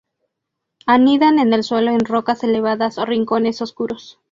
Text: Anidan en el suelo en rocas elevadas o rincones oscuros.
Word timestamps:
Anidan 0.87 1.37
en 1.37 1.53
el 1.53 1.63
suelo 1.63 1.91
en 1.91 1.99
rocas 2.03 2.43
elevadas 2.43 2.97
o 2.97 3.05
rincones 3.05 3.61
oscuros. 3.61 4.17